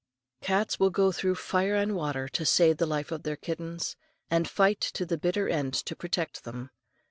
Cats 0.41 0.79
will 0.79 0.89
go 0.89 1.11
through 1.11 1.35
fire 1.35 1.75
and 1.75 1.95
water 1.95 2.27
to 2.27 2.43
save 2.43 2.77
the 2.77 2.87
life 2.87 3.11
of 3.11 3.21
their 3.21 3.35
kittens, 3.35 3.95
and 4.31 4.49
fight 4.49 4.81
to 4.81 5.05
the 5.05 5.15
bitter 5.15 5.47
end 5.47 5.75
to 5.75 5.95
protect 5.95 6.43
them. 6.43 6.71